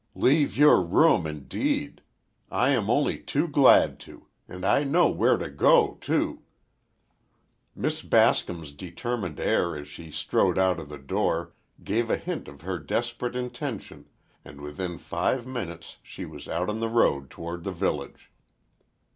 "Leave 0.15 0.57
your 0.57 0.81
room, 0.81 1.27
indeed! 1.27 2.01
I 2.49 2.71
am 2.71 2.89
only 2.89 3.19
too 3.19 3.47
glad 3.47 3.99
to! 3.99 4.25
And 4.47 4.65
I 4.65 4.83
know 4.83 5.09
where 5.09 5.37
to 5.37 5.47
go, 5.47 5.99
too." 6.01 6.41
Miss 7.75 8.01
Bascom's 8.01 8.71
determined 8.71 9.39
air 9.39 9.77
as 9.77 9.87
she 9.87 10.09
strode 10.09 10.57
out 10.57 10.79
of 10.79 10.89
the 10.89 10.97
door 10.97 11.53
gave 11.83 12.09
a 12.09 12.17
hint 12.17 12.47
of 12.47 12.61
her 12.61 12.79
desperate 12.79 13.35
intention 13.35 14.07
and 14.43 14.59
within 14.59 14.97
five 14.97 15.45
minutes 15.45 15.99
she 16.01 16.25
was 16.25 16.47
out 16.49 16.67
on 16.67 16.79
the 16.79 16.89
road 16.89 17.29
toward 17.29 17.63
the 17.63 17.71
village. 17.71 18.31